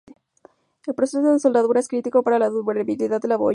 [0.87, 3.49] El proceso de soldadura es crítico para la durabilidad de la boya.